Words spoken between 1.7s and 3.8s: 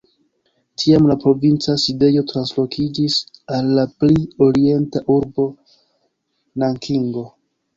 sidejo translokiĝis al